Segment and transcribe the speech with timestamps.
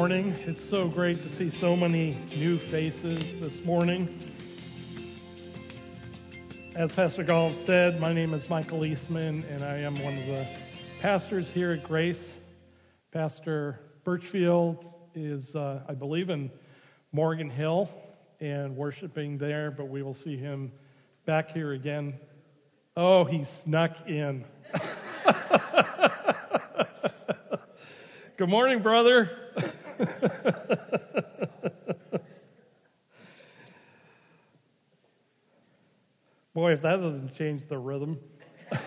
[0.00, 0.34] morning.
[0.46, 4.08] It's so great to see so many new faces this morning.
[6.74, 10.46] As Pastor Golf said, my name is Michael Eastman, and I am one of the
[11.00, 12.30] pastors here at Grace.
[13.12, 14.82] Pastor Birchfield
[15.14, 16.50] is, uh, I believe, in
[17.12, 17.90] Morgan Hill
[18.40, 20.72] and worshiping there, but we will see him
[21.26, 22.14] back here again.
[22.96, 24.46] Oh, he snuck in.
[28.38, 29.36] Good morning, brother.
[36.54, 38.18] Boy, if that doesn't change the rhythm.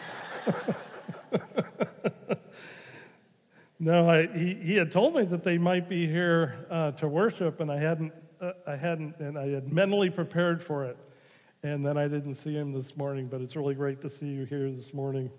[3.79, 7.59] no, I, he, he had told me that they might be here uh, to worship,
[7.59, 10.97] and I hadn't, uh, I hadn't, and I had mentally prepared for it.
[11.61, 14.45] And then I didn't see him this morning, but it's really great to see you
[14.45, 15.29] here this morning.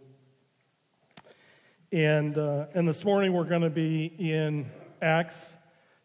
[1.91, 4.70] And, uh, and this morning we're going to be in
[5.02, 5.53] Acts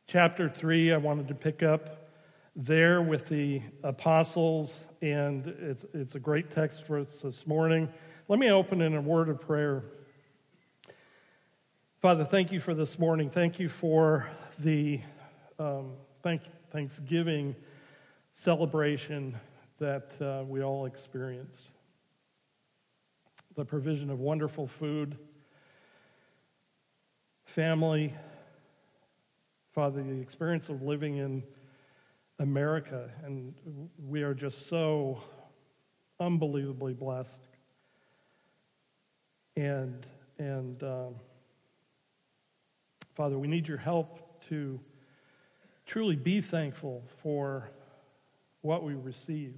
[0.10, 0.92] chapter 3.
[0.92, 2.10] I wanted to pick up
[2.56, 7.88] there with the apostles, and it's, it's a great text for us this morning.
[8.28, 9.84] Let me open in a word of prayer.
[12.02, 13.30] Father, thank you for this morning.
[13.30, 15.00] Thank you for the
[15.60, 15.92] um,
[16.24, 17.56] thank, Thanksgiving
[18.34, 19.38] celebration
[19.78, 21.70] that uh, we all experienced.
[23.56, 25.20] The provision of wonderful food
[27.46, 28.16] family.
[29.73, 31.44] Father, the experience of living in
[32.39, 33.53] America, and
[34.08, 35.22] we are just so
[36.20, 37.30] unbelievably blessed.
[39.56, 40.06] And,
[40.38, 41.16] and um,
[43.16, 44.80] Father, we need your help to
[45.86, 47.70] truly be thankful for
[48.62, 49.56] what we receive.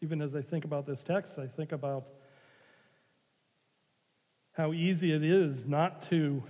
[0.00, 2.04] Even as I think about this text, I think about
[4.52, 6.42] how easy it is not to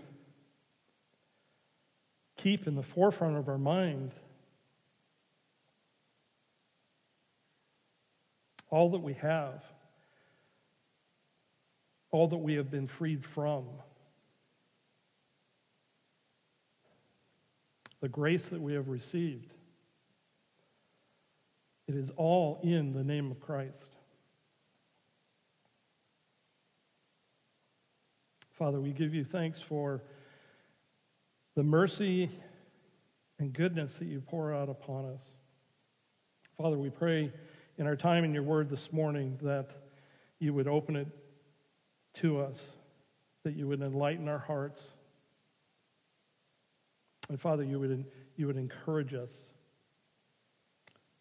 [2.39, 4.13] keep in the forefront of our mind
[8.71, 9.65] all that we have,
[12.11, 13.65] all that we have been freed from,
[18.01, 19.53] the grace that we have received.
[21.87, 23.73] It is all in the name of Christ.
[28.53, 30.03] Father, we give you thanks for
[31.59, 32.31] the mercy
[33.41, 35.23] and goodness that you pour out upon us.
[36.57, 37.33] Father, we pray
[37.79, 39.69] in our time in your word this morning that
[40.39, 41.09] you would open it
[42.21, 42.57] to us,
[43.43, 44.81] that you would enlighten our hearts.
[47.29, 48.05] And Father, you would,
[48.37, 49.31] you would encourage us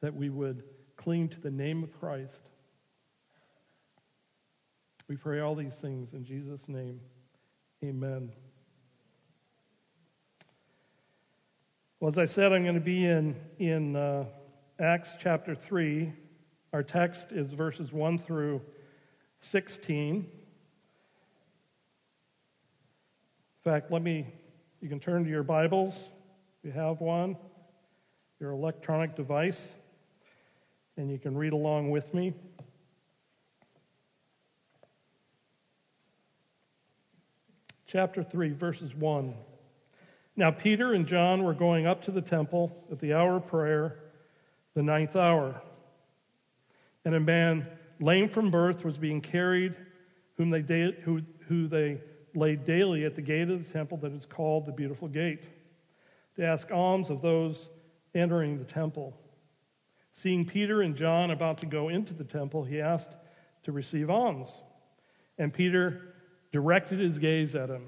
[0.01, 0.61] that we would
[0.97, 2.37] cling to the name of Christ.
[5.07, 6.99] We pray all these things in Jesus' name.
[7.83, 8.29] Amen.
[11.99, 14.25] Well, as I said, I'm going to be in, in uh,
[14.79, 16.13] Acts chapter 3.
[16.71, 18.61] Our text is verses 1 through
[19.39, 20.15] 16.
[20.15, 20.27] In
[23.63, 24.27] fact, let me,
[24.79, 25.95] you can turn to your Bibles
[26.59, 27.35] if you have one,
[28.39, 29.59] your electronic device,
[30.97, 32.35] and you can read along with me.
[37.87, 39.33] chapter 3, verses 1.
[40.37, 43.97] Now, Peter and John were going up to the temple at the hour of prayer,
[44.75, 45.59] the ninth hour.
[47.03, 47.65] And a man
[47.99, 49.75] lame from birth was being carried,
[50.37, 52.01] whom they da- who, who they
[52.35, 55.43] laid daily at the gate of the temple that is called the Beautiful Gate,
[56.35, 57.67] to ask alms of those
[58.13, 59.17] entering the temple.
[60.13, 63.09] Seeing Peter and John about to go into the temple, he asked
[63.63, 64.49] to receive alms.
[65.39, 66.13] And Peter
[66.51, 67.87] directed his gaze at him,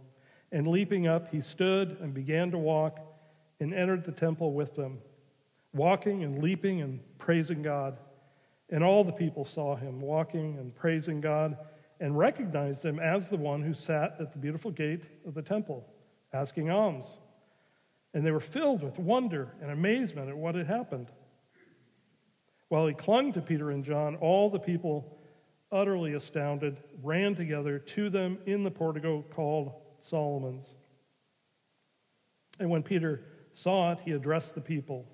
[0.51, 2.99] And leaping up, he stood and began to walk
[3.59, 4.99] and entered the temple with them,
[5.73, 7.97] walking and leaping and praising God.
[8.69, 11.57] And all the people saw him walking and praising God
[11.99, 15.87] and recognized him as the one who sat at the beautiful gate of the temple,
[16.33, 17.05] asking alms.
[18.13, 21.07] And they were filled with wonder and amazement at what had happened.
[22.69, 25.17] While he clung to Peter and John, all the people
[25.71, 30.67] utterly astounded, ran together to them in the portico called Solomon's.
[32.59, 33.21] And when Peter
[33.53, 35.05] saw it, he addressed the people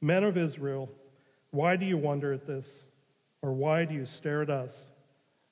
[0.00, 0.88] Men of Israel,
[1.50, 2.66] why do you wonder at this?
[3.42, 4.72] Or why do you stare at us,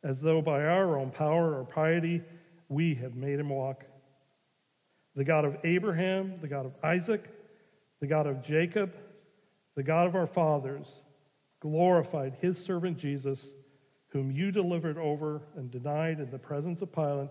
[0.03, 2.23] as though by our own power or piety
[2.69, 3.85] we had made him walk?
[5.15, 7.25] The God of Abraham, the God of Isaac,
[8.01, 8.93] the God of Jacob,
[9.75, 10.87] the God of our fathers,
[11.61, 13.41] glorified his servant Jesus,
[14.09, 17.31] whom you delivered over and denied in the presence of Pilate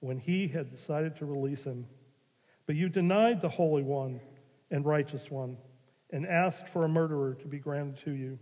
[0.00, 1.86] when he had decided to release him.
[2.66, 4.20] But you denied the Holy One
[4.70, 5.56] and Righteous One
[6.10, 8.38] and asked for a murderer to be granted to you.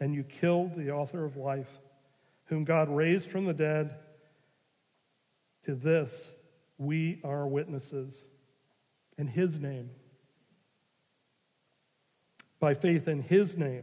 [0.00, 1.70] And you killed the author of life,
[2.46, 3.96] whom God raised from the dead.
[5.66, 6.12] To this
[6.78, 8.14] we are witnesses.
[9.16, 9.90] In his name,
[12.60, 13.82] by faith in his name,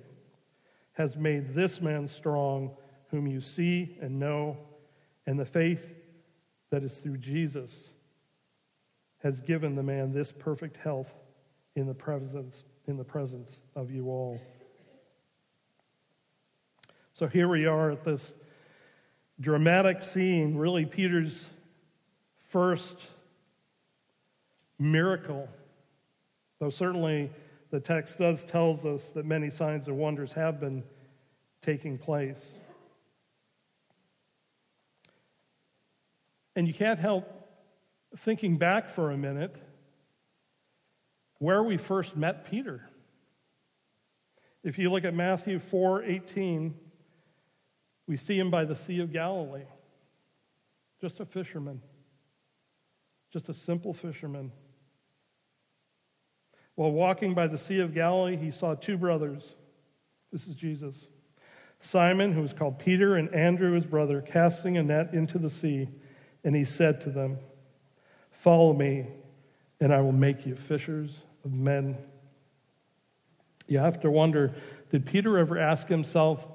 [0.94, 2.72] has made this man strong,
[3.12, 4.58] whom you see and know,
[5.28, 5.95] and the faith
[6.76, 7.90] that is through Jesus
[9.24, 11.10] has given the man this perfect health
[11.74, 14.42] in the presence in the presence of you all.
[17.14, 18.34] So here we are at this
[19.40, 21.46] dramatic scene, really Peter's
[22.50, 22.98] first
[24.78, 25.48] miracle.
[26.60, 27.32] Though certainly
[27.72, 30.84] the text does tells us that many signs and wonders have been
[31.62, 32.52] taking place.
[36.56, 37.30] And you can't help
[38.18, 39.56] thinking back for a minute
[41.40, 42.90] where we first met Peter.
[44.64, 46.74] If you look at Matthew 4 18,
[48.08, 49.66] we see him by the Sea of Galilee.
[51.02, 51.82] Just a fisherman,
[53.32, 54.52] just a simple fisherman.
[56.76, 59.56] While walking by the Sea of Galilee, he saw two brothers.
[60.32, 60.96] This is Jesus.
[61.80, 65.90] Simon, who was called Peter, and Andrew, his brother, casting a net into the sea.
[66.46, 67.40] And he said to them,
[68.32, 69.08] Follow me,
[69.82, 71.98] and I will make you fishers of men.
[73.68, 74.56] You have to wonder
[74.92, 76.46] did Peter ever ask himself,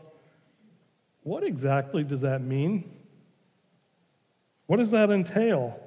[1.24, 2.90] what exactly does that mean?
[4.66, 5.78] What does that entail?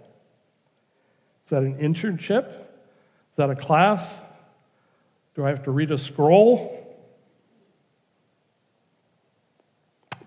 [1.45, 2.47] Is that an internship?
[2.50, 4.13] Is that a class?
[5.35, 6.79] Do I have to read a scroll?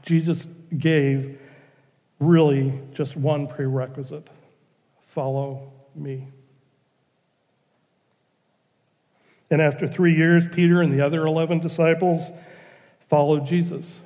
[0.02, 1.38] Jesus gave
[2.19, 4.29] really just one prerequisite
[5.17, 6.29] follow me.
[9.51, 12.31] And after three years, Peter and the other 11 disciples
[13.09, 14.01] followed Jesus.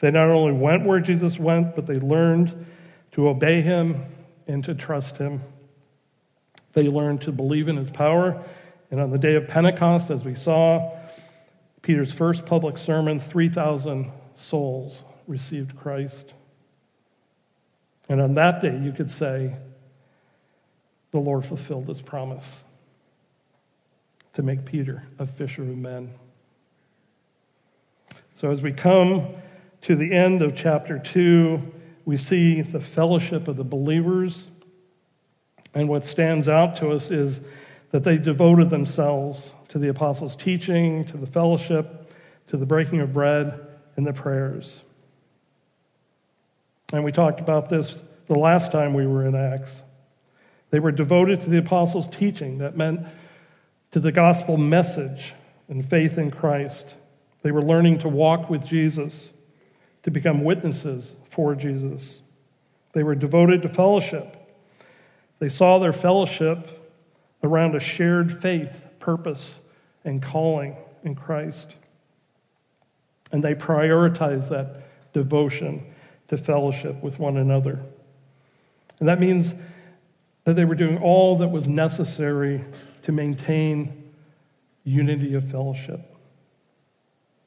[0.00, 2.66] They not only went where Jesus went, but they learned
[3.12, 4.04] to obey him
[4.46, 5.42] and to trust him.
[6.74, 8.44] They learned to believe in his power.
[8.90, 10.96] And on the day of Pentecost, as we saw,
[11.82, 16.34] Peter's first public sermon, 3,000 souls received Christ.
[18.08, 19.56] And on that day, you could say,
[21.10, 22.46] the Lord fulfilled his promise
[24.34, 26.12] to make Peter a fisher of men.
[28.38, 29.28] So, as we come
[29.82, 31.72] to the end of chapter 2,
[32.04, 34.48] we see the fellowship of the believers.
[35.74, 37.40] And what stands out to us is
[37.92, 42.12] that they devoted themselves to the apostles' teaching, to the fellowship,
[42.48, 43.58] to the breaking of bread,
[43.96, 44.80] and the prayers.
[46.92, 49.82] And we talked about this the last time we were in Acts.
[50.70, 52.58] They were devoted to the apostles' teaching.
[52.58, 53.00] That meant
[53.92, 55.34] to the gospel message
[55.68, 56.86] and faith in Christ.
[57.42, 59.30] They were learning to walk with Jesus,
[60.02, 62.20] to become witnesses for Jesus.
[62.92, 64.36] They were devoted to fellowship.
[65.38, 66.90] They saw their fellowship
[67.42, 69.54] around a shared faith, purpose,
[70.04, 71.68] and calling in Christ.
[73.32, 75.84] And they prioritized that devotion
[76.28, 77.80] to fellowship with one another.
[78.98, 79.54] And that means
[80.44, 82.64] that they were doing all that was necessary
[83.02, 84.12] to maintain
[84.84, 86.00] unity of fellowship.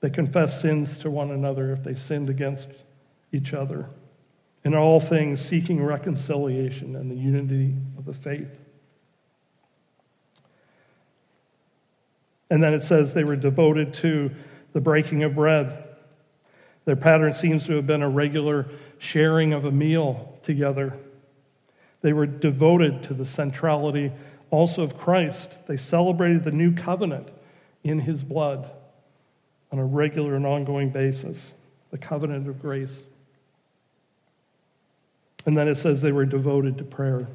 [0.01, 2.69] They confessed sins to one another if they sinned against
[3.31, 3.89] each other.
[4.63, 8.51] In all things, seeking reconciliation and the unity of the faith.
[12.49, 14.31] And then it says they were devoted to
[14.73, 15.85] the breaking of bread.
[16.89, 18.65] Their pattern seems to have been a regular
[18.97, 20.97] sharing of a meal together.
[22.01, 24.11] They were devoted to the centrality
[24.49, 25.51] also of Christ.
[25.67, 27.29] They celebrated the new covenant
[27.83, 28.71] in his blood
[29.71, 31.53] on a regular and ongoing basis,
[31.91, 33.03] the covenant of grace.
[35.45, 37.27] And then it says they were devoted to prayer.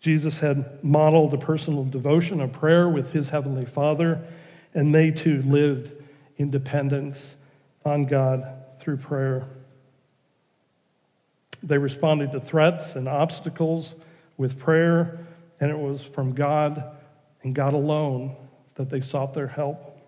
[0.00, 4.26] Jesus had modeled a personal devotion of prayer with his heavenly Father,
[4.74, 5.92] and they too lived
[6.36, 7.36] in dependence
[7.84, 8.55] on God
[8.86, 9.48] through prayer.
[11.60, 13.96] They responded to threats and obstacles
[14.36, 15.26] with prayer
[15.58, 16.96] and it was from God
[17.42, 18.36] and God alone
[18.76, 19.98] that they sought their help.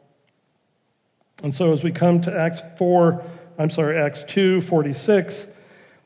[1.43, 3.25] And so as we come to Acts 4,
[3.59, 5.49] I'm sorry, Acts 2 46,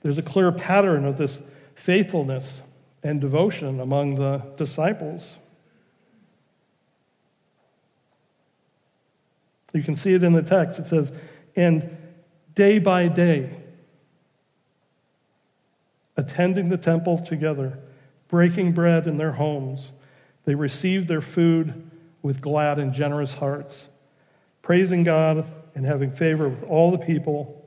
[0.01, 1.43] there's a clear pattern of this
[1.75, 2.63] faithfulness
[3.03, 5.37] and devotion among the disciples.
[9.75, 10.79] You can see it in the text.
[10.79, 11.13] It says,
[11.55, 11.99] and
[12.55, 13.57] day by day,
[16.17, 17.79] attending the temple together,
[18.29, 19.93] breaking bread in their homes,
[20.45, 21.91] they received their food
[22.23, 23.87] with glad and generous hearts,
[24.61, 27.59] praising God and having favor with all the people.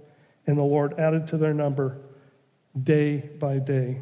[0.48, 1.98] And the Lord added to their number
[2.82, 4.01] day by day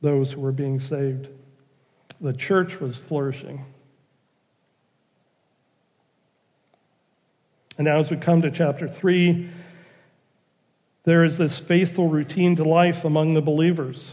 [0.00, 1.28] those who were being saved.
[2.20, 3.64] The church was flourishing.
[7.78, 9.48] And now, as we come to chapter 3,
[11.10, 14.12] there is this faithful routine to life among the believers.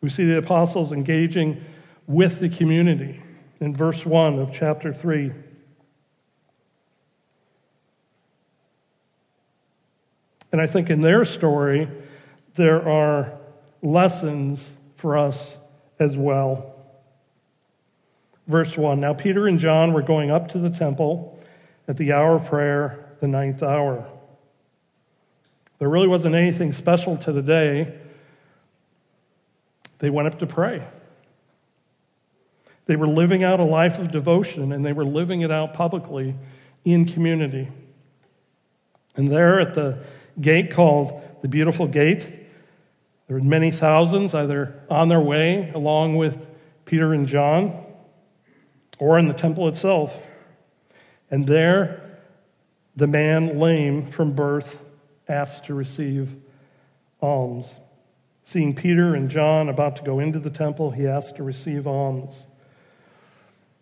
[0.00, 1.62] We see the apostles engaging
[2.06, 3.22] with the community
[3.60, 5.32] in verse 1 of chapter 3.
[10.50, 11.90] And I think in their story,
[12.54, 13.38] there are
[13.82, 15.56] lessons for us
[15.98, 16.74] as well.
[18.46, 21.38] Verse 1 Now Peter and John were going up to the temple
[21.86, 24.08] at the hour of prayer, the ninth hour.
[25.84, 27.94] There really wasn't anything special to the day.
[29.98, 30.82] They went up to pray.
[32.86, 36.36] They were living out a life of devotion and they were living it out publicly
[36.86, 37.68] in community.
[39.14, 39.98] And there at the
[40.40, 42.20] gate called the Beautiful Gate,
[43.26, 46.46] there were many thousands either on their way along with
[46.86, 47.84] Peter and John
[48.98, 50.18] or in the temple itself.
[51.30, 52.20] And there,
[52.96, 54.80] the man lame from birth
[55.28, 56.34] asked to receive
[57.20, 57.74] alms.
[58.44, 62.34] Seeing Peter and John about to go into the temple, he asked to receive alms.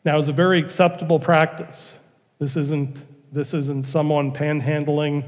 [0.04, 1.92] Now, it's a very acceptable practice.
[2.38, 2.96] This isn't,
[3.32, 5.24] this isn't someone panhandling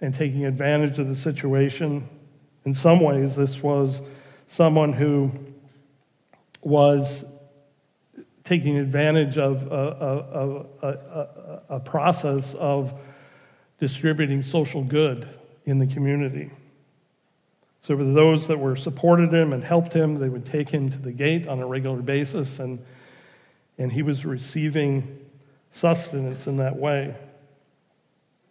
[0.00, 2.08] and taking advantage of the situation.
[2.64, 4.00] In some ways, this was
[4.48, 5.32] someone who
[6.62, 7.24] was
[8.44, 12.94] taking advantage of a, a, a, a, process of
[13.78, 15.28] distributing social good
[15.68, 16.50] in the community.
[17.82, 20.98] So, for those that were supported him and helped him, they would take him to
[20.98, 22.84] the gate on a regular basis and
[23.78, 25.24] and he was receiving
[25.70, 27.14] sustenance in that way.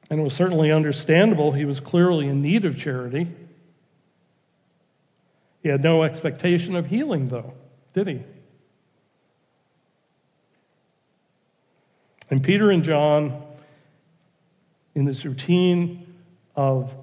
[0.10, 1.52] And it was certainly understandable.
[1.52, 3.28] He was clearly in need of charity.
[5.62, 7.54] He had no expectation of healing, though,
[7.94, 8.24] did he?
[12.30, 13.44] And Peter and John,
[14.96, 16.16] in this routine
[16.56, 16.94] of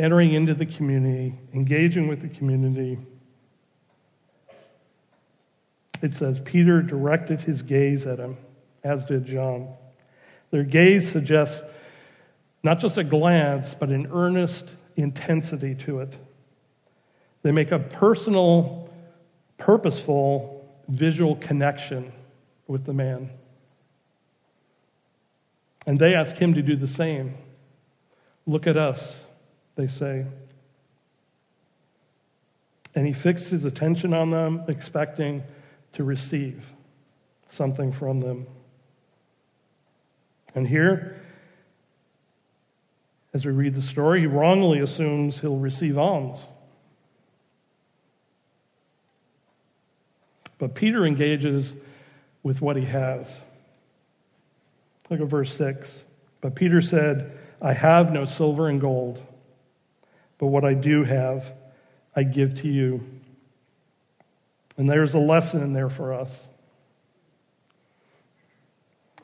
[0.00, 2.98] entering into the community, engaging with the community,
[6.02, 8.38] it says, Peter directed his gaze at him,
[8.82, 9.68] as did John.
[10.50, 11.62] Their gaze suggests
[12.62, 14.64] not just a glance, but an earnest
[14.96, 16.14] intensity to it.
[17.42, 18.90] They make a personal,
[19.58, 22.12] purposeful, visual connection
[22.66, 23.30] with the man.
[25.86, 27.34] And they ask him to do the same.
[28.46, 29.20] Look at us,
[29.80, 30.26] they say.
[32.94, 35.42] And he fixed his attention on them, expecting
[35.94, 36.64] to receive
[37.48, 38.46] something from them.
[40.54, 41.22] And here,
[43.32, 46.40] as we read the story, he wrongly assumes he'll receive alms.
[50.58, 51.74] But Peter engages
[52.42, 53.40] with what he has.
[55.08, 56.04] Look at verse 6.
[56.42, 59.22] But Peter said, I have no silver and gold,
[60.40, 61.52] but what I do have,
[62.16, 63.04] I give to you.
[64.78, 66.48] And there's a lesson in there for us.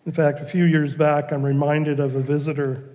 [0.05, 2.91] In fact, a few years back, I'm reminded of a visitor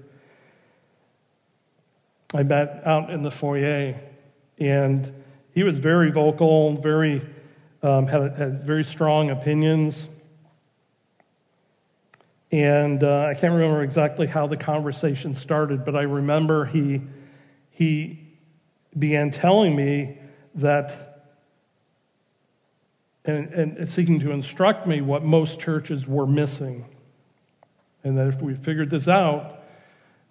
[2.34, 4.00] I met out in the foyer,
[4.60, 5.14] and
[5.54, 7.28] he was very vocal, very
[7.84, 10.08] um, had, had very strong opinions.
[12.52, 17.02] And uh, I can't remember exactly how the conversation started, but I remember he,
[17.82, 18.20] he
[18.96, 20.20] began telling me
[20.54, 21.32] that
[23.26, 26.86] and, and seeking to instruct me what most churches were missing.
[28.04, 29.64] And that if we figured this out,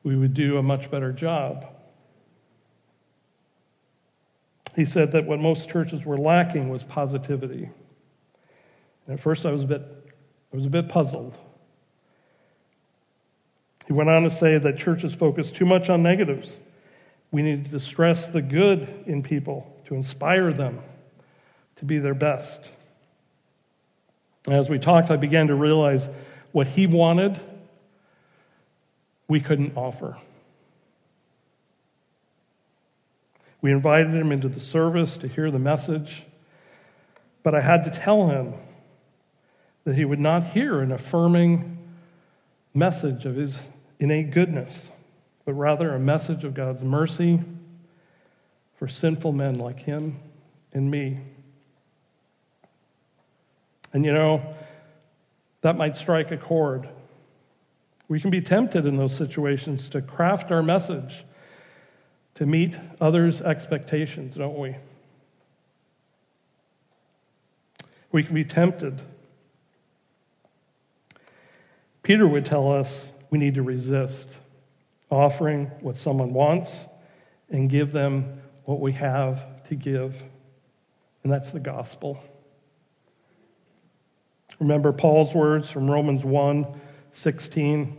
[0.05, 1.67] we would do a much better job.
[4.77, 7.69] He said that what most churches were lacking was positivity.
[9.09, 9.83] And at first I was a bit,
[10.53, 11.37] I was a bit puzzled.
[13.89, 16.55] He went on to say that churches focus too much on negatives.
[17.31, 20.81] We need to stress the good in people to inspire them
[21.77, 22.61] to be their best.
[24.47, 26.09] And as we talked, I began to realize
[26.53, 27.41] what he wanted,
[29.29, 30.17] we couldn't offer.
[33.63, 36.25] We invited him into the service to hear the message,
[37.43, 38.55] but I had to tell him
[39.85, 41.79] that he would not hear an affirming
[42.75, 43.59] message of his
[43.99, 44.91] innate goodness,
[45.45, 47.41] but rather a message of God's mercy
[48.77, 50.19] for sinful men like him
[50.73, 51.21] and me.
[53.93, 54.55] And you know,
[55.63, 56.89] that might strike a chord.
[58.09, 61.25] We can be tempted in those situations to craft our message
[62.37, 64.75] to meet others' expectations, don't we?
[68.11, 69.03] We can be tempted.
[72.03, 74.27] Peter would tell us we need to resist
[75.11, 76.79] offering what someone wants
[77.49, 80.23] and give them what we have to give.
[81.23, 82.23] And that's the gospel.
[84.59, 86.81] Remember Paul's words from Romans 1
[87.13, 87.97] 16.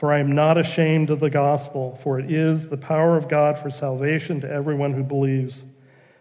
[0.00, 3.58] For I am not ashamed of the gospel, for it is the power of God
[3.58, 5.62] for salvation to everyone who believes,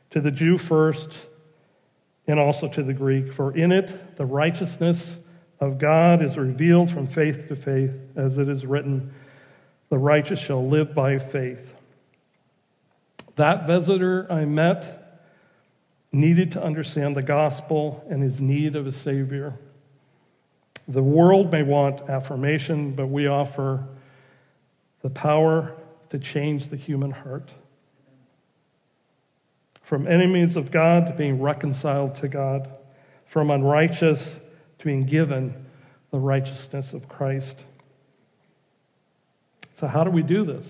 [0.09, 1.13] to the Jew first,
[2.27, 3.31] and also to the Greek.
[3.31, 5.15] For in it the righteousness
[5.61, 9.13] of God is revealed from faith to faith, as it is written,
[9.89, 11.73] The righteous shall live by faith.
[13.35, 15.21] That visitor I met
[16.11, 19.57] needed to understand the gospel and his need of a Savior.
[20.87, 23.85] The world may want affirmation, but we offer
[25.01, 25.75] the power
[26.09, 27.51] to change the human heart.
[29.83, 32.69] From enemies of God to being reconciled to God,
[33.25, 34.37] from unrighteous
[34.79, 35.65] to being given
[36.11, 37.57] the righteousness of Christ.
[39.79, 40.65] So, how do we do this?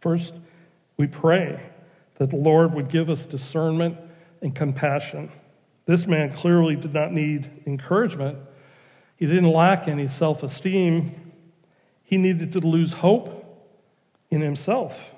[0.00, 0.34] First,
[0.96, 1.60] we pray
[2.18, 3.96] that the Lord would give us discernment
[4.40, 5.30] and compassion
[5.90, 8.38] this man clearly did not need encouragement.
[9.16, 11.32] He didn't lack any self esteem.
[12.04, 13.68] He needed to lose hope
[14.30, 15.10] in himself,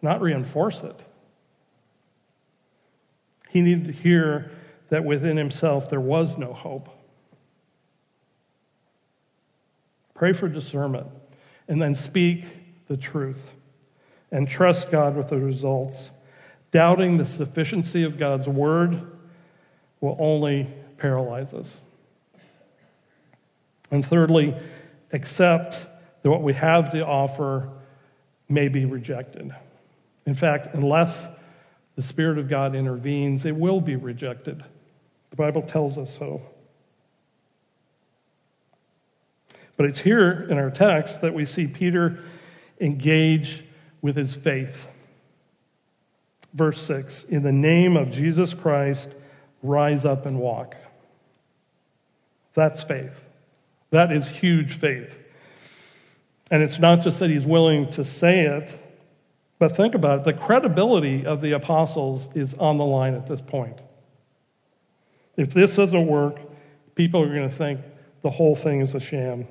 [0.00, 1.00] not reinforce it.
[3.50, 4.52] He needed to hear
[4.88, 6.88] that within himself there was no hope.
[10.18, 11.06] Pray for discernment
[11.68, 12.44] and then speak
[12.88, 13.52] the truth
[14.32, 16.10] and trust God with the results.
[16.72, 19.00] Doubting the sufficiency of God's word
[20.00, 21.76] will only paralyze us.
[23.92, 24.56] And thirdly,
[25.12, 25.76] accept
[26.22, 27.70] that what we have to offer
[28.48, 29.54] may be rejected.
[30.26, 31.28] In fact, unless
[31.94, 34.64] the Spirit of God intervenes, it will be rejected.
[35.30, 36.42] The Bible tells us so.
[39.78, 42.22] But it's here in our text that we see Peter
[42.80, 43.64] engage
[44.02, 44.88] with his faith.
[46.52, 49.10] Verse 6 In the name of Jesus Christ,
[49.62, 50.74] rise up and walk.
[52.54, 53.20] That's faith.
[53.90, 55.16] That is huge faith.
[56.50, 58.76] And it's not just that he's willing to say it,
[59.60, 63.40] but think about it the credibility of the apostles is on the line at this
[63.40, 63.78] point.
[65.36, 66.40] If this doesn't work,
[66.96, 67.80] people are going to think
[68.22, 69.46] the whole thing is a sham.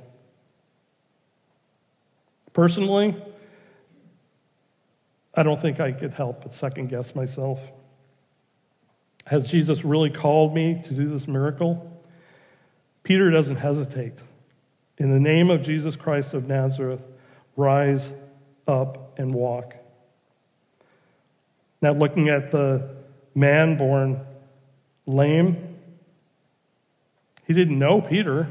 [2.57, 3.15] Personally,
[5.35, 7.59] I don't think I could help but second guess myself.
[9.27, 12.01] Has Jesus really called me to do this miracle?
[13.03, 14.13] Peter doesn't hesitate.
[14.97, 17.01] In the name of Jesus Christ of Nazareth,
[17.55, 18.09] rise
[18.67, 19.75] up and walk.
[21.79, 22.89] Now, looking at the
[23.35, 24.19] man born
[25.05, 25.75] lame,
[27.45, 28.49] he didn't know Peter,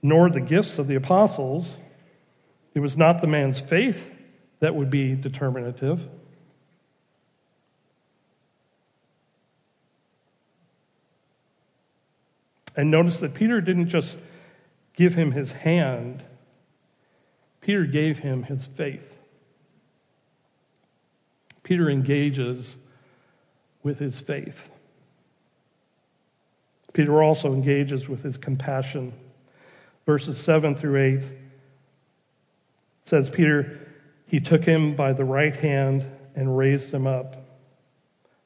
[0.00, 1.76] nor the gifts of the apostles.
[2.76, 4.04] It was not the man's faith
[4.60, 6.06] that would be determinative.
[12.76, 14.18] And notice that Peter didn't just
[14.94, 16.22] give him his hand,
[17.62, 19.16] Peter gave him his faith.
[21.62, 22.76] Peter engages
[23.82, 24.68] with his faith.
[26.92, 29.14] Peter also engages with his compassion.
[30.04, 31.45] Verses 7 through 8
[33.06, 33.80] says, Peter,
[34.26, 37.36] he took him by the right hand and raised him up.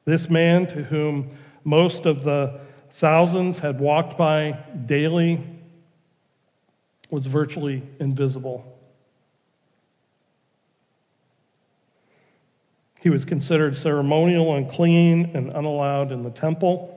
[0.05, 2.61] This man, to whom most of the
[2.93, 4.53] thousands had walked by
[4.87, 5.45] daily
[7.09, 8.79] was virtually invisible.
[13.01, 16.97] He was considered ceremonial, unclean, and unallowed in the temple.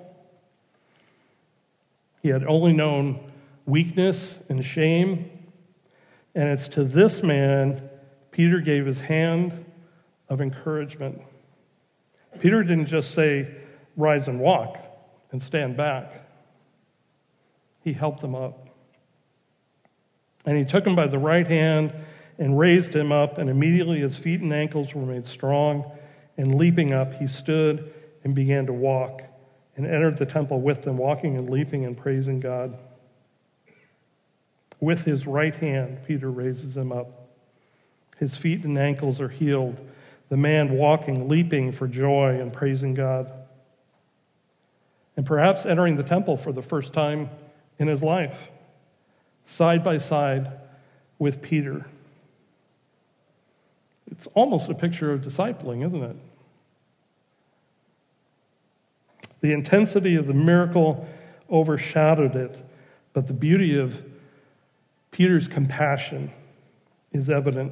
[2.22, 3.32] He had only known
[3.66, 5.30] weakness and shame.
[6.36, 7.90] And it's to this man
[8.32, 9.66] Peter gave his hand
[10.28, 11.22] of encouragement.
[12.40, 13.48] Peter didn't just say,
[13.96, 14.78] Rise and walk.
[15.32, 16.28] and stand back.
[17.84, 18.68] He helped him up.
[20.46, 21.94] And he took him by the right hand
[22.38, 25.92] and raised him up, and immediately his feet and ankles were made strong.
[26.38, 27.94] And leaping up, he stood
[28.24, 29.22] and began to walk,
[29.76, 32.78] and entered the temple with them, walking and leaping and praising God.
[34.84, 37.30] With his right hand, Peter raises him up.
[38.18, 39.78] His feet and ankles are healed.
[40.28, 43.32] The man walking, leaping for joy and praising God.
[45.16, 47.30] And perhaps entering the temple for the first time
[47.80, 48.38] in his life,
[49.46, 50.52] side by side
[51.18, 51.86] with Peter.
[54.12, 56.18] It's almost a picture of discipling, isn't it?
[59.40, 61.08] The intensity of the miracle
[61.50, 62.60] overshadowed it,
[63.14, 64.10] but the beauty of
[65.14, 66.32] Peter's compassion
[67.12, 67.72] is evident.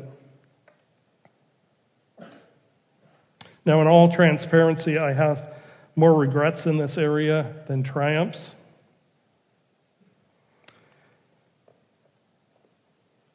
[3.65, 5.56] Now, in all transparency, I have
[5.95, 8.38] more regrets in this area than triumphs.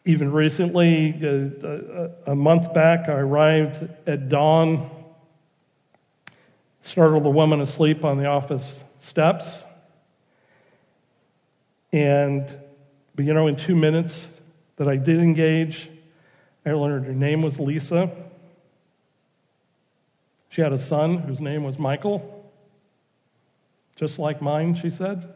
[0.04, 4.88] Even recently, uh, uh, a, month back, I arrived at dawn,
[6.82, 9.64] startled a woman asleep on the office steps.
[11.92, 12.56] And,
[13.16, 14.26] but you know, in two minutes
[14.76, 15.90] that I did engage,
[16.66, 18.10] I learned her name was Lisa.
[20.50, 22.50] She had a son whose name was Michael,
[23.96, 25.32] just like mine, she said.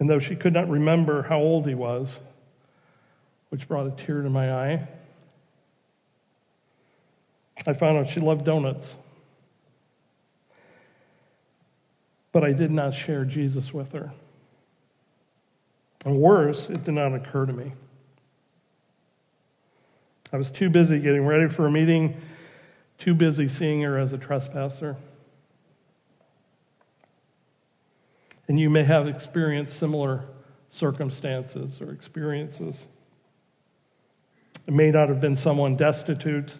[0.00, 2.18] And though she could not remember how old he was,
[3.50, 4.88] which brought a tear to my eye,
[7.64, 8.96] I found out she loved donuts.
[12.32, 14.12] But I did not share Jesus with her.
[16.04, 17.72] And worse, it did not occur to me.
[20.32, 22.20] I was too busy getting ready for a meeting,
[22.98, 24.96] too busy seeing her as a trespasser.
[28.48, 30.24] And you may have experienced similar
[30.70, 32.86] circumstances or experiences.
[34.66, 36.52] It may not have been someone destitute,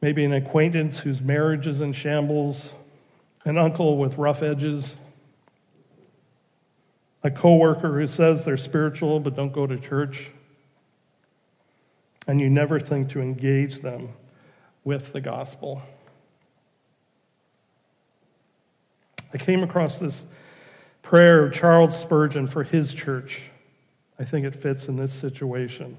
[0.00, 2.74] maybe an acquaintance whose marriage is in shambles,
[3.44, 4.96] an uncle with rough edges,
[7.22, 10.30] a coworker who says they're spiritual but don't go to church,
[12.26, 14.10] and you never think to engage them
[14.84, 15.82] with the gospel.
[19.32, 20.24] I came across this
[21.02, 23.42] prayer of Charles Spurgeon for his church.
[24.18, 25.96] I think it fits in this situation.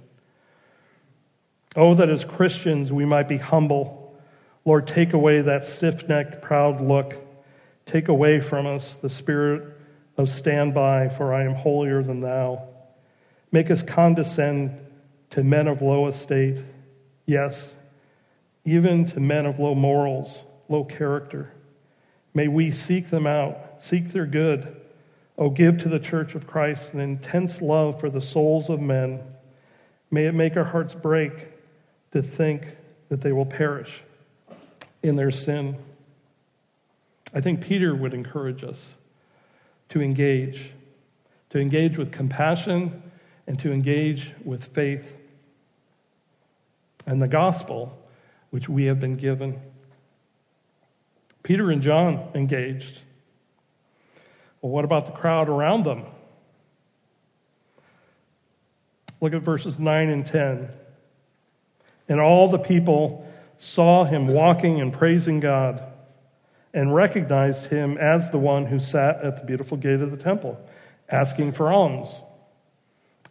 [1.75, 4.13] Oh, that as Christians we might be humble.
[4.65, 7.15] Lord, take away that stiff necked, proud look.
[7.85, 9.80] Take away from us the spirit
[10.25, 12.67] stand by, for I am holier than thou.
[13.51, 14.77] Make us condescend
[15.31, 16.57] to men of low estate,
[17.25, 17.73] yes,
[18.65, 21.51] even to men of low morals, low character.
[22.33, 24.75] May we seek them out, seek their good.
[25.37, 29.21] Oh, give to the church of Christ an intense love for the souls of men.
[30.09, 31.33] May it make our hearts break
[32.11, 32.75] to think
[33.09, 34.01] that they will perish
[35.01, 35.77] in their sin.
[37.33, 38.95] I think Peter would encourage us
[39.91, 40.71] to engage,
[41.49, 43.03] to engage with compassion
[43.45, 45.17] and to engage with faith
[47.05, 47.97] and the gospel
[48.51, 49.59] which we have been given.
[51.43, 52.99] Peter and John engaged.
[54.61, 56.05] Well, what about the crowd around them?
[59.19, 60.69] Look at verses 9 and 10.
[62.07, 63.27] And all the people
[63.59, 65.90] saw him walking and praising God
[66.73, 70.59] and recognized him as the one who sat at the beautiful gate of the temple,
[71.09, 72.09] asking for alms.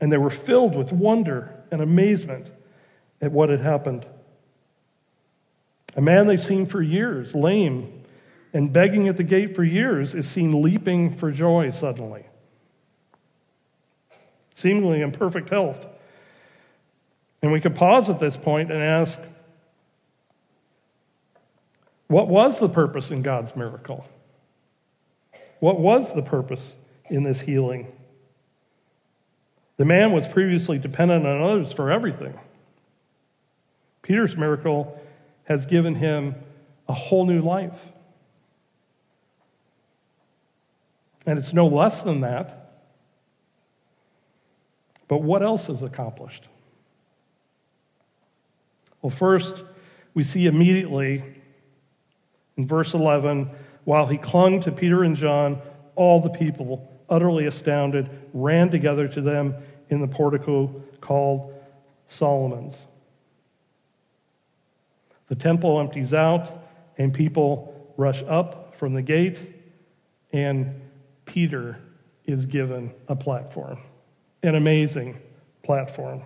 [0.01, 2.51] And they were filled with wonder and amazement
[3.21, 4.07] at what had happened.
[5.97, 8.03] A man they've seen for years, lame,
[8.53, 12.27] and begging at the gate for years is seen leaping for joy suddenly,
[14.55, 15.87] seemingly in perfect health.
[17.43, 19.19] And we could pause at this point and ask
[22.11, 24.05] what was the purpose in God's miracle?
[25.61, 26.75] What was the purpose
[27.09, 27.87] in this healing?
[29.77, 32.37] The man was previously dependent on others for everything.
[34.03, 35.01] Peter's miracle
[35.45, 36.35] has given him
[36.89, 37.79] a whole new life.
[41.27, 42.73] And it's no less than that.
[45.07, 46.49] But what else is accomplished?
[49.01, 49.63] Well, first,
[50.13, 51.37] we see immediately
[52.57, 53.51] in verse 11,
[53.85, 55.61] while he clung to Peter and John,
[55.97, 59.55] all the people, utterly astounded, ran together to them
[59.89, 61.55] in the portico called
[62.09, 62.77] Solomon's.
[65.29, 66.67] The temple empties out,
[66.99, 69.39] and people rush up from the gate,
[70.33, 70.81] and
[71.25, 71.79] Peter
[72.25, 73.79] is given a platform,
[74.43, 75.19] an amazing
[75.63, 76.23] platform.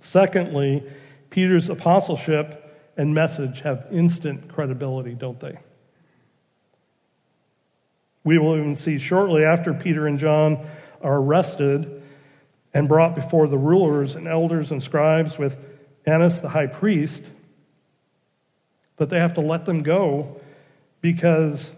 [0.00, 0.82] Secondly,
[1.30, 2.64] Peter's apostleship
[2.98, 5.58] and message have instant credibility, don't they?
[8.24, 10.68] We will even see shortly after Peter and John
[11.00, 12.02] are arrested
[12.74, 15.56] and brought before the rulers and elders and scribes with
[16.04, 17.22] Annas the high priest,
[18.96, 20.40] that they have to let them go
[21.00, 21.70] because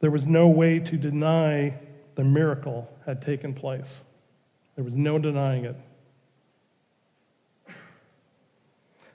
[0.00, 1.74] there was no way to deny
[2.14, 4.00] the miracle had taken place.
[4.74, 5.76] There was no denying it.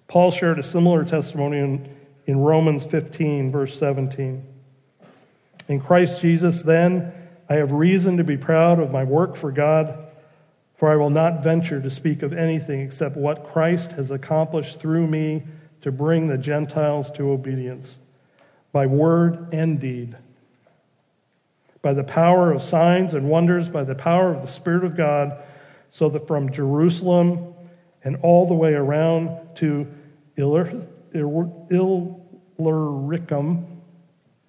[0.08, 4.44] Paul shared a similar testimony in, in Romans 15, verse 17.
[5.68, 7.14] In Christ Jesus, then,
[7.50, 9.98] I have reason to be proud of my work for God,
[10.78, 15.08] for I will not venture to speak of anything except what Christ has accomplished through
[15.08, 15.44] me
[15.82, 17.96] to bring the Gentiles to obedience,
[18.72, 20.16] by word and deed,
[21.82, 25.38] by the power of signs and wonders, by the power of the Spirit of God,
[25.92, 27.54] so that from Jerusalem
[28.04, 29.88] and all the way around to
[30.38, 30.86] Illyricum.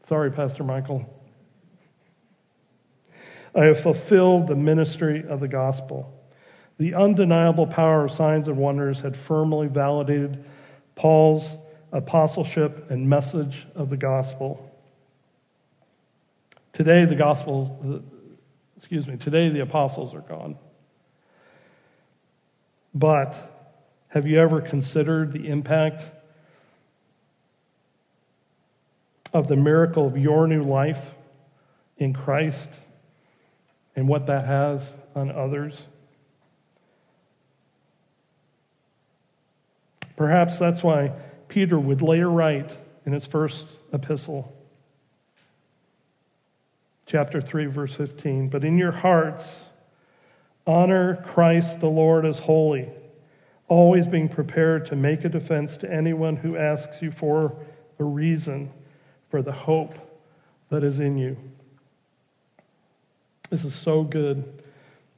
[0.08, 1.14] Sorry, Pastor Michael.
[3.54, 6.14] I have fulfilled the ministry of the gospel.
[6.78, 10.44] The undeniable power of signs and wonders had firmly validated
[10.94, 11.56] Paul's
[11.90, 14.70] apostleship and message of the gospel.
[16.72, 18.02] Today, the gospels,
[18.76, 20.56] excuse me, today the apostles are gone.
[22.94, 23.34] But
[24.08, 26.04] have you ever considered the impact
[29.32, 31.10] of the miracle of your new life
[31.98, 32.70] in Christ
[33.94, 35.82] and what that has on others?
[40.16, 41.12] Perhaps that's why
[41.46, 44.52] Peter would later write in his first epistle,
[47.06, 49.56] chapter 3, verse 15, But in your hearts,
[50.68, 52.88] honor Christ the Lord as holy
[53.68, 57.54] always being prepared to make a defense to anyone who asks you for
[57.98, 58.70] a reason
[59.30, 59.94] for the hope
[60.70, 61.36] that is in you.
[63.50, 64.62] This is so good.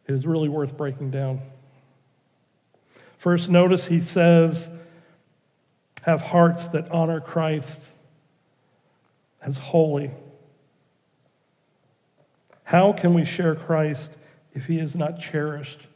[0.06, 1.40] It is really worth breaking down.
[3.18, 4.68] First, notice he says,
[6.02, 7.80] have hearts that honor Christ
[9.42, 10.10] as holy.
[12.64, 14.10] How can we share Christ
[14.54, 15.86] if he is not cherished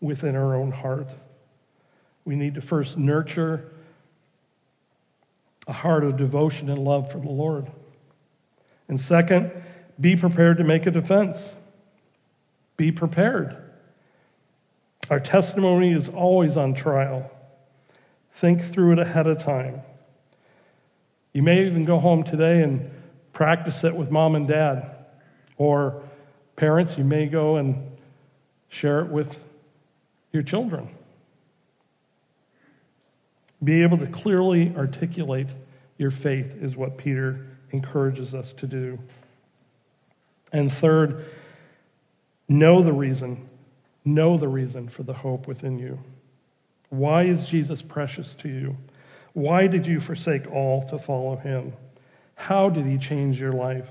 [0.00, 1.08] within our own heart?
[2.24, 3.72] We need to first nurture
[5.66, 7.70] a heart of devotion and love for the Lord.
[8.88, 9.50] And second,
[10.00, 11.54] be prepared to make a defense.
[12.76, 13.56] Be prepared.
[15.10, 17.30] Our testimony is always on trial.
[18.34, 19.82] Think through it ahead of time.
[21.32, 22.90] You may even go home today and
[23.32, 24.90] practice it with mom and dad.
[25.56, 26.02] Or
[26.56, 27.91] parents, you may go and
[28.72, 29.36] share it with
[30.32, 30.88] your children.
[33.62, 35.48] Be able to clearly articulate
[35.98, 38.98] your faith is what Peter encourages us to do.
[40.52, 41.26] And third,
[42.48, 43.46] know the reason.
[44.06, 46.00] Know the reason for the hope within you.
[46.88, 48.78] Why is Jesus precious to you?
[49.34, 51.74] Why did you forsake all to follow him?
[52.34, 53.88] How did he change your life?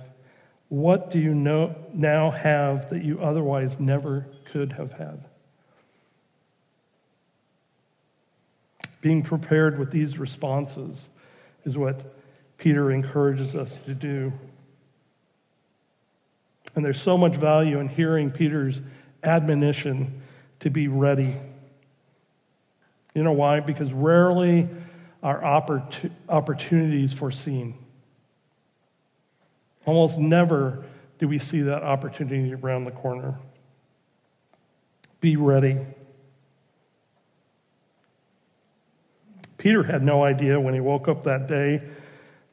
[0.72, 5.26] What do you know, now have that you otherwise never could have had?
[9.02, 11.10] Being prepared with these responses
[11.66, 12.16] is what
[12.58, 14.32] Peter encourages us to do.
[16.74, 18.80] And there's so much value in hearing Peter's
[19.26, 20.22] admonition
[20.62, 21.36] to be ready.
[23.14, 23.60] You know why?
[23.60, 24.70] Because rarely
[25.22, 27.74] are oppor- opportunities foreseen.
[29.92, 30.86] Almost never
[31.20, 33.38] do we see that opportunity around the corner.
[35.20, 35.80] Be ready.
[39.58, 41.82] Peter had no idea when he woke up that day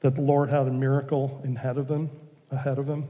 [0.01, 2.11] that the Lord had a miracle ahead of him,
[2.51, 3.07] ahead of him.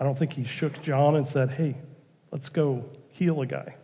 [0.00, 1.76] I don't think he shook John and said, "Hey,
[2.32, 3.76] let's go heal a guy."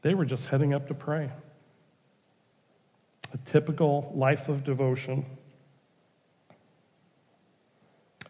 [0.00, 1.32] They were just heading up to pray.
[3.34, 5.26] A typical life of devotion.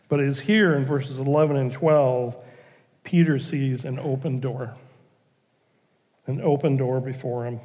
[0.08, 2.36] But it is here in verses 11 and 12,
[3.04, 4.76] Peter sees an open door.
[6.26, 7.60] An open door before him.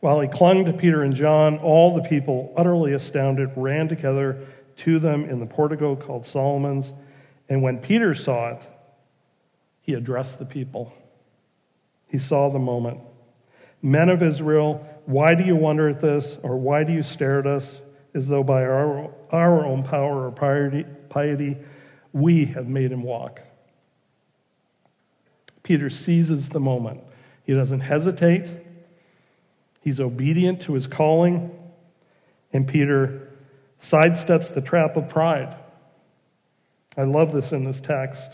[0.00, 4.46] While he clung to Peter and John, all the people, utterly astounded, ran together
[4.78, 6.92] to them in the portico called Solomon's.
[7.48, 8.62] And when Peter saw it,
[9.80, 10.92] he addressed the people.
[12.08, 13.00] He saw the moment.
[13.82, 17.46] Men of Israel, why do you wonder at this, or why do you stare at
[17.46, 17.80] us
[18.14, 21.56] as though by our, our own power or piety, piety
[22.12, 23.40] we have made him walk.
[25.62, 27.00] Peter seizes the moment.
[27.44, 28.46] He doesn't hesitate.
[29.80, 31.50] He's obedient to his calling.
[32.52, 33.30] And Peter
[33.80, 35.56] sidesteps the trap of pride.
[36.96, 38.30] I love this in this text.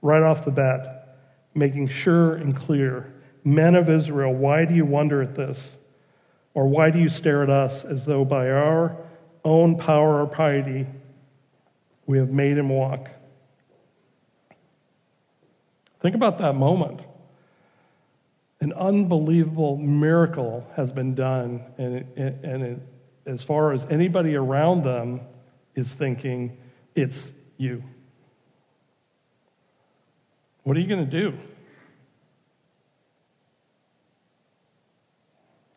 [0.00, 1.18] Right off the bat,
[1.54, 3.12] making sure and clear
[3.44, 5.76] Men of Israel, why do you wonder at this?
[6.54, 8.96] Or why do you stare at us as though by our
[9.44, 10.86] own power or piety
[12.06, 13.08] we have made him walk?
[16.00, 17.00] Think about that moment.
[18.60, 22.06] An unbelievable miracle has been done, and, it,
[22.42, 22.78] and it,
[23.26, 25.20] as far as anybody around them
[25.74, 26.58] is thinking,
[26.94, 27.82] it's you.
[30.62, 31.38] What are you going to do?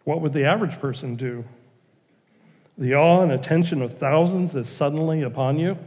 [0.04, 1.46] What would the average person do?
[2.78, 5.78] The awe and attention of thousands is suddenly upon you?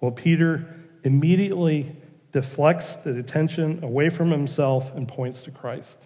[0.00, 1.96] Well, Peter immediately
[2.32, 5.96] deflects the attention away from himself and points to Christ,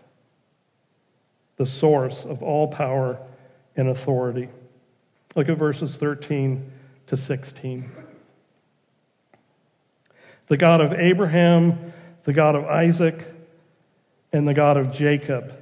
[1.56, 3.18] the source of all power
[3.76, 4.48] and authority.
[5.34, 6.70] Look at verses 13
[7.08, 7.90] to 16.
[10.48, 11.92] The God of Abraham,
[12.24, 13.32] the God of Isaac,
[14.32, 15.61] and the God of Jacob,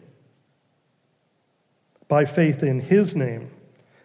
[2.11, 3.49] by faith in his name,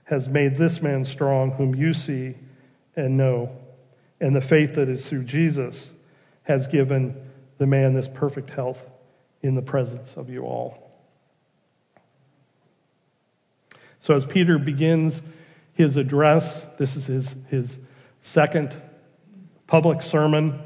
[0.04, 2.36] has made this man strong, whom you see
[2.94, 3.50] and know.
[4.20, 5.90] And the faith that is through Jesus
[6.44, 7.20] has given
[7.58, 8.80] the man this perfect health
[9.42, 10.88] in the presence of you all.
[14.02, 15.20] So, as Peter begins
[15.72, 17.76] his address, this is his, his
[18.22, 18.80] second
[19.66, 20.60] public sermon.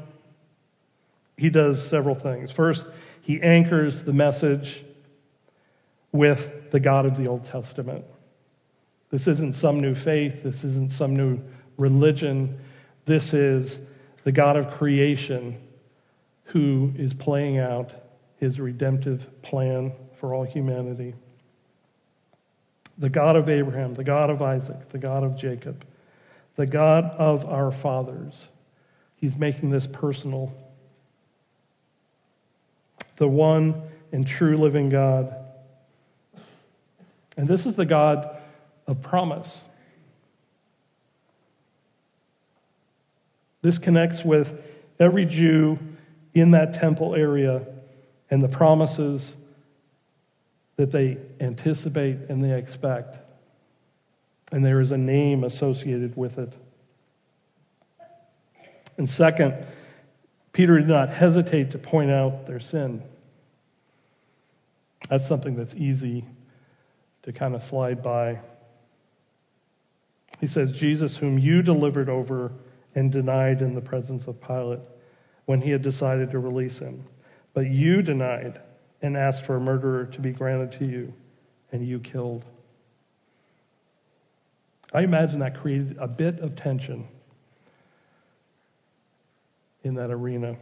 [1.37, 2.51] He does several things.
[2.51, 2.85] First,
[3.19, 4.85] he anchors the message
[6.11, 8.05] with the God of the Old Testament.
[9.09, 11.39] This isn't some new faith, this isn't some new
[11.77, 12.59] religion.
[13.05, 13.79] This is
[14.23, 15.59] the God of creation
[16.45, 17.91] who is playing out
[18.37, 21.15] his redemptive plan for all humanity.
[22.97, 25.83] The God of Abraham, the God of Isaac, the God of Jacob,
[26.55, 28.47] the God of our fathers.
[29.15, 30.53] He's making this personal.
[33.17, 35.35] The one and true living God.
[37.37, 38.37] And this is the God
[38.87, 39.61] of promise.
[43.61, 44.59] This connects with
[44.99, 45.79] every Jew
[46.33, 47.65] in that temple area
[48.29, 49.35] and the promises
[50.77, 53.17] that they anticipate and they expect.
[54.51, 56.53] And there is a name associated with it.
[58.97, 59.53] And second,
[60.53, 63.03] Peter did not hesitate to point out their sin.
[65.09, 66.25] That's something that's easy
[67.23, 68.39] to kind of slide by.
[70.39, 72.51] He says, Jesus, whom you delivered over
[72.95, 74.79] and denied in the presence of Pilate
[75.45, 77.05] when he had decided to release him.
[77.53, 78.59] But you denied
[79.01, 81.13] and asked for a murderer to be granted to you,
[81.71, 82.45] and you killed.
[84.93, 87.07] I imagine that created a bit of tension
[89.83, 90.57] in that arena.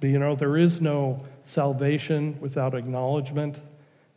[0.00, 3.58] But you know, there is no salvation without acknowledgement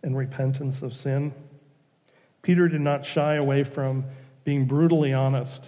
[0.03, 1.33] and repentance of sin.
[2.41, 4.05] Peter did not shy away from
[4.43, 5.61] being brutally honest.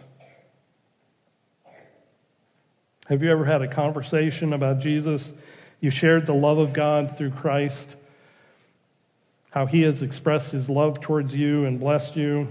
[3.07, 5.33] Have you ever had a conversation about Jesus?
[5.81, 7.87] You shared the love of God through Christ,
[9.49, 12.47] how he has expressed his love towards you and blessed you,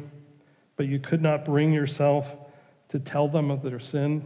[0.76, 2.26] but you could not bring yourself
[2.90, 4.22] to tell them of their sin?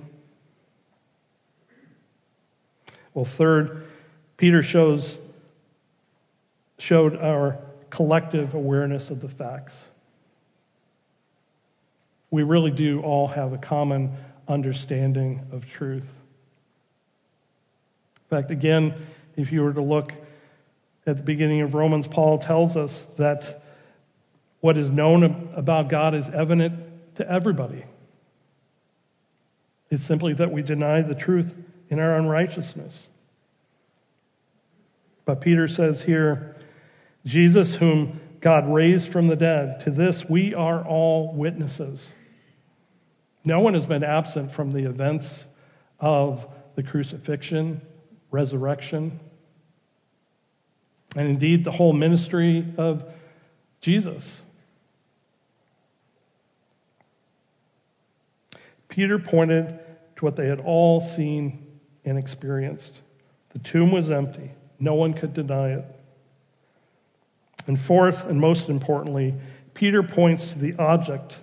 [3.12, 3.86] Well, third,
[4.36, 5.18] Peter shows,
[6.79, 7.59] showed our
[7.91, 9.75] collective awareness of the facts.
[12.31, 14.16] We really do all have a common
[14.49, 16.09] understanding of truth.
[18.16, 19.07] In fact, again,
[19.37, 20.12] if you were to look
[21.07, 23.62] at the beginning of Romans, Paul tells us that
[24.61, 26.81] what is known about God is evident
[27.16, 27.85] to everybody.
[29.91, 31.55] It's simply that we deny the truth
[31.91, 33.09] in our unrighteousness.
[35.25, 36.57] But Peter says here,
[37.25, 39.81] Jesus, whom God raised from the dead.
[39.81, 42.01] To this, we are all witnesses.
[43.45, 45.45] No one has been absent from the events
[46.01, 47.81] of the crucifixion,
[48.31, 49.20] resurrection,
[51.16, 53.05] and indeed the whole ministry of
[53.81, 54.43] Jesus.
[58.89, 59.79] Peter pointed
[60.16, 61.66] to what they had all seen
[62.05, 62.93] and experienced.
[63.53, 65.85] The tomb was empty, no one could deny it.
[67.66, 69.34] And fourth, and most importantly,
[69.72, 71.36] Peter points to the object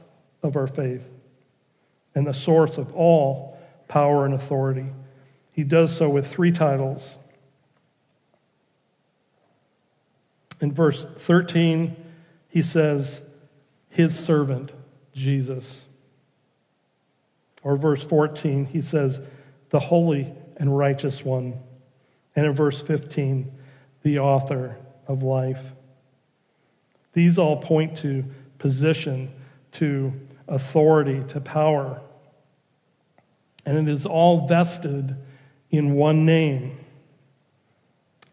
[0.44, 1.04] of our faith
[2.16, 3.58] and the source of all
[3.88, 4.88] power and authority.
[5.52, 7.18] He does so with three titles.
[10.60, 11.96] In verse 13,
[12.48, 13.22] he says,
[13.90, 14.72] His servant,
[15.14, 15.82] Jesus.
[17.64, 19.22] Or verse 14, he says,
[19.72, 21.60] The holy and righteous one.
[22.36, 23.52] And in verse 15,
[24.04, 25.62] the author of life.
[27.14, 28.26] These all point to
[28.58, 29.34] position,
[29.74, 30.14] to
[30.48, 32.02] authority, to power.
[33.66, 35.16] And it is all vested
[35.70, 36.80] in one name.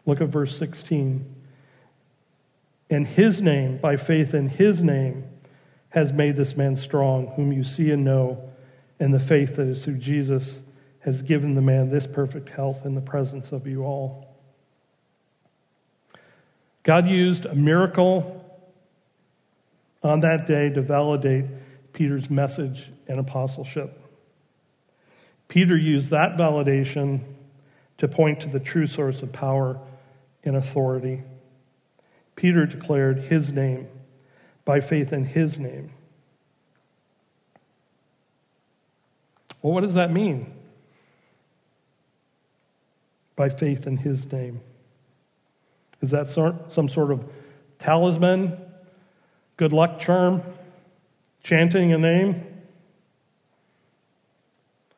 [0.05, 1.35] Look at verse 16.
[2.89, 5.25] And his name, by faith in his name,
[5.89, 8.49] has made this man strong, whom you see and know,
[8.99, 10.59] and the faith that is through Jesus
[11.01, 14.35] has given the man this perfect health in the presence of you all.
[16.83, 18.38] God used a miracle
[20.01, 21.45] on that day to validate
[21.93, 24.01] Peter's message and apostleship.
[25.47, 27.21] Peter used that validation
[27.97, 29.79] to point to the true source of power
[30.43, 31.23] and authority.
[32.35, 33.87] Peter declared his name
[34.63, 35.91] by faith in his name.
[39.61, 40.53] Well, what does that mean?
[43.35, 44.61] By faith in his name.
[46.01, 47.29] Is that some sort of
[47.79, 48.57] talisman
[49.59, 50.41] good luck charm,
[51.43, 52.45] chanting a name.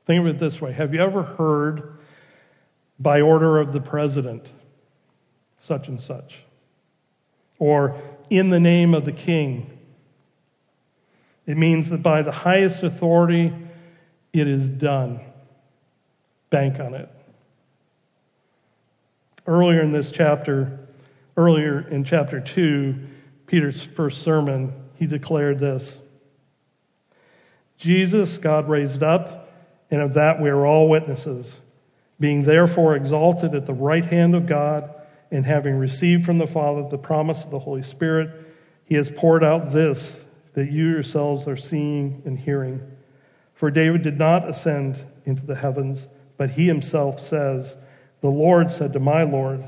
[0.05, 1.97] Think of it this way Have you ever heard,
[2.99, 4.45] by order of the president,
[5.59, 6.43] such and such?
[7.57, 7.99] Or
[8.29, 9.79] in the name of the king?
[11.47, 13.51] It means that by the highest authority,
[14.31, 15.21] it is done.
[16.51, 17.09] Bank on it.
[19.47, 20.87] Earlier in this chapter,
[21.35, 23.07] earlier in chapter 2,
[23.51, 25.97] Peter's first sermon, he declared this
[27.77, 29.51] Jesus, God raised up,
[29.91, 31.57] and of that we are all witnesses.
[32.17, 34.89] Being therefore exalted at the right hand of God,
[35.31, 38.29] and having received from the Father the promise of the Holy Spirit,
[38.85, 40.13] he has poured out this
[40.53, 42.81] that you yourselves are seeing and hearing.
[43.53, 47.75] For David did not ascend into the heavens, but he himself says,
[48.21, 49.65] The Lord said to my Lord,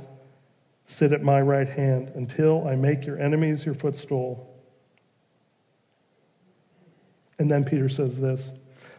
[0.85, 4.49] Sit at my right hand until I make your enemies your footstool.
[7.39, 8.51] And then Peter says this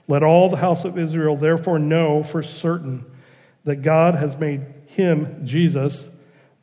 [0.09, 3.05] Let all the house of Israel therefore know for certain
[3.64, 6.09] that God has made him, Jesus,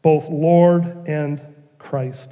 [0.01, 1.41] both Lord and
[1.77, 2.31] Christ.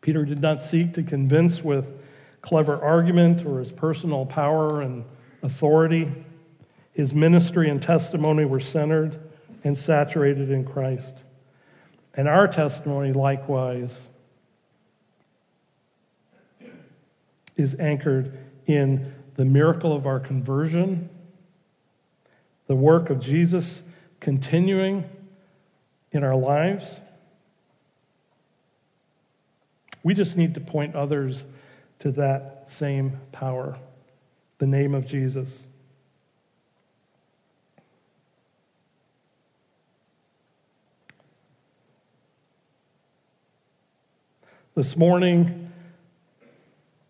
[0.00, 1.86] Peter did not seek to convince with
[2.40, 5.04] clever argument or his personal power and
[5.42, 6.24] authority.
[6.92, 9.20] His ministry and testimony were centered
[9.64, 11.12] and saturated in Christ.
[12.14, 13.98] And our testimony, likewise,
[17.56, 21.08] is anchored in the miracle of our conversion,
[22.66, 23.82] the work of Jesus
[24.20, 25.04] continuing
[26.12, 27.00] in our lives.
[30.02, 31.44] We just need to point others
[32.00, 33.78] to that same power,
[34.58, 35.64] the name of Jesus.
[44.78, 45.72] This morning,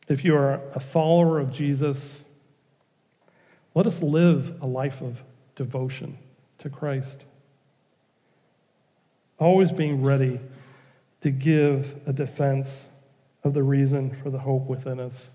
[0.08, 2.20] if you are a follower of Jesus,
[3.74, 5.22] let us live a life of
[5.54, 6.16] devotion
[6.60, 7.26] to Christ.
[9.38, 10.40] Always being ready
[11.20, 12.86] to give a defense
[13.44, 15.28] of the reason for the hope within us.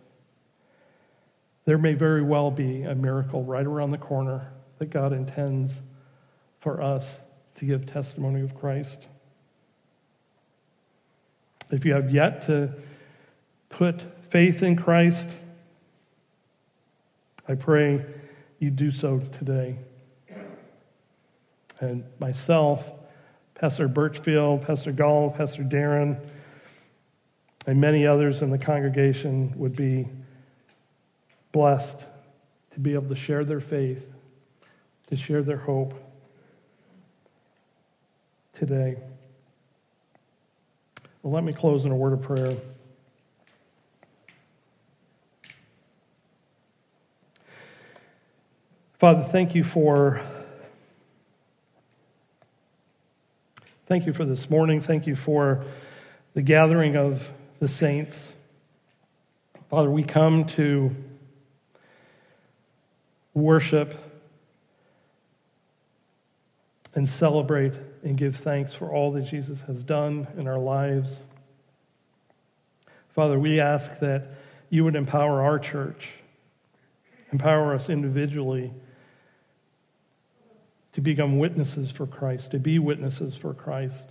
[1.65, 5.81] There may very well be a miracle right around the corner that God intends
[6.61, 7.19] for us
[7.57, 9.05] to give testimony of Christ.
[11.73, 12.71] If you have yet to
[13.69, 15.27] put faith in Christ,
[17.47, 18.05] I pray
[18.59, 19.79] you do so today.
[21.79, 22.87] And myself,
[23.55, 26.23] Pastor Birchfield, Pastor Gall, Pastor Darren,
[27.65, 30.07] and many others in the congregation would be
[31.53, 31.97] blessed
[32.75, 34.05] to be able to share their faith,
[35.07, 35.95] to share their hope
[38.59, 38.97] today.
[41.23, 42.57] Well, let me close in a word of prayer.
[48.99, 50.21] Father, thank you for
[53.85, 54.81] thank you for this morning.
[54.81, 55.63] Thank you for
[56.33, 57.29] the gathering of
[57.61, 58.33] the saints.
[59.69, 60.93] Father, we come to
[63.33, 63.97] worship
[66.93, 67.73] and celebrate
[68.03, 71.17] and give thanks for all that Jesus has done in our lives.
[73.09, 74.27] Father, we ask that
[74.69, 76.09] you would empower our church,
[77.31, 78.71] empower us individually
[80.93, 84.05] to become witnesses for Christ, to be witnesses for Christ.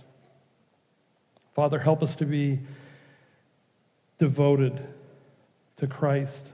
[1.53, 2.59] Father, help us to be
[4.19, 4.85] devoted
[5.77, 6.47] to Christ,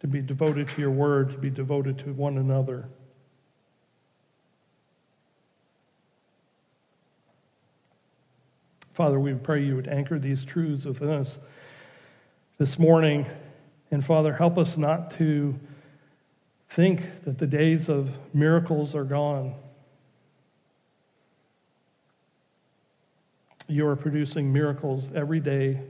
[0.00, 2.88] to be devoted to your word, to be devoted to one another.
[8.96, 11.38] Father, we pray you would anchor these truths within us
[12.56, 13.26] this morning.
[13.90, 15.60] And Father, help us not to
[16.70, 19.54] think that the days of miracles are gone.
[23.68, 25.82] You are producing miracles every day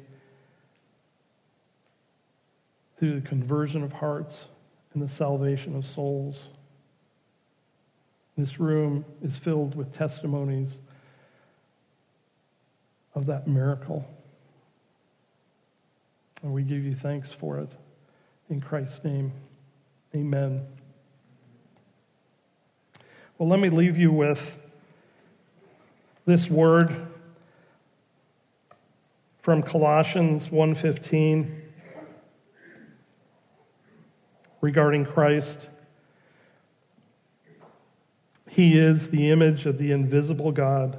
[2.99, 4.47] through the conversion of hearts
[4.95, 6.41] and the salvation of souls.
[8.37, 10.81] This room is filled with testimonies
[13.17, 14.07] of that miracle.
[16.43, 17.71] And we give you thanks for it.
[18.49, 19.33] In Christ's name,
[20.15, 20.65] amen.
[23.39, 24.59] Well, let me leave you with
[26.27, 27.09] this word
[29.41, 31.63] from Colossians 1:15
[34.61, 35.69] regarding Christ.
[38.49, 40.99] He is the image of the invisible God,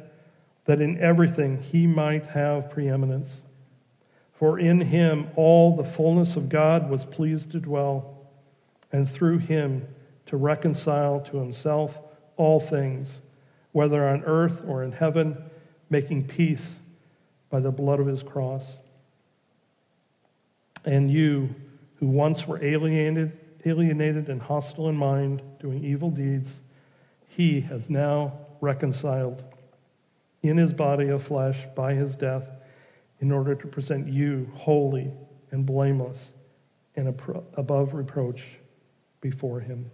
[0.65, 3.37] that in everything he might have preeminence.
[4.33, 8.17] For in him all the fullness of God was pleased to dwell,
[8.91, 9.87] and through him
[10.27, 11.97] to reconcile to himself
[12.37, 13.19] all things,
[13.71, 15.37] whether on earth or in heaven,
[15.89, 16.75] making peace
[17.49, 18.77] by the blood of his cross.
[20.85, 21.53] And you,
[21.99, 26.51] who once were alienated, alienated and hostile in mind, doing evil deeds,
[27.27, 29.43] he has now reconciled
[30.43, 32.47] in his body of flesh by his death
[33.19, 35.11] in order to present you holy
[35.51, 36.31] and blameless
[36.95, 37.07] and
[37.55, 38.43] above reproach
[39.21, 39.89] before him.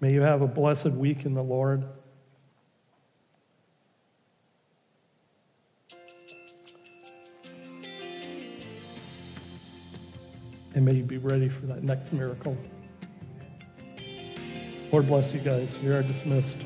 [0.00, 1.84] May you have a blessed week in the Lord.
[10.74, 12.56] and may you be ready for that next miracle.
[14.92, 15.68] Lord bless you guys.
[15.82, 16.56] You are dismissed.